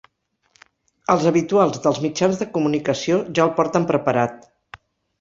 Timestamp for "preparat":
3.97-4.47